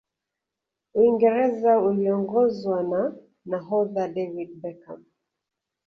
uingereza 0.95 1.71
iliongozwa 1.91 2.77
na 2.91 3.01
nahodha 3.45 4.07
david 4.07 4.49
beckham 4.61 5.03